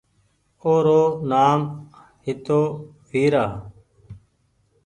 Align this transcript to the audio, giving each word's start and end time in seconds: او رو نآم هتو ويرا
او 0.63 0.73
رو 0.85 1.01
نآم 1.29 1.61
هتو 2.25 2.59
ويرا 3.07 3.45